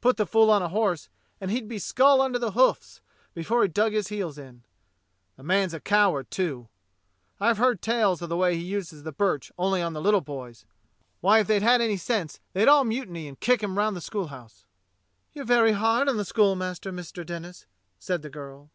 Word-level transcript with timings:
Put 0.00 0.16
the 0.16 0.26
fool 0.26 0.50
on 0.50 0.62
a 0.62 0.68
horse 0.70 1.08
and 1.40 1.48
he'd 1.48 1.68
be 1.68 1.78
skull 1.78 2.20
under 2.20 2.40
the 2.40 2.50
hoofs 2.50 3.00
before 3.34 3.62
he'd 3.62 3.72
dug 3.72 3.92
his 3.92 4.08
heels 4.08 4.36
in. 4.36 4.64
The 5.36 5.44
man's 5.44 5.72
a 5.72 5.78
coward, 5.78 6.28
too. 6.28 6.68
I've 7.38 7.58
heard 7.58 7.80
tales 7.80 8.20
of 8.20 8.28
the 8.30 8.36
way 8.36 8.56
he 8.56 8.64
uses 8.64 9.04
the 9.04 9.12
birch 9.12 9.52
only 9.56 9.80
on 9.80 9.92
the 9.92 10.00
little 10.00 10.22
boys. 10.22 10.66
Why, 11.20 11.38
if 11.38 11.46
they'd 11.46 11.62
any 11.62 11.96
sense 11.98 12.40
they'd 12.52 12.66
all 12.66 12.82
mutiny 12.82 13.28
and 13.28 13.38
kick 13.38 13.62
him 13.62 13.78
round 13.78 13.94
the 13.94 14.00
schoolhouse."" 14.00 14.64
You're 15.34 15.44
very 15.44 15.70
hard 15.70 16.08
on 16.08 16.16
the 16.16 16.24
schoolmaster, 16.24 16.90
Mr. 16.90 17.24
Denis," 17.24 17.66
said 17.96 18.22
the 18.22 18.28
girl. 18.28 18.70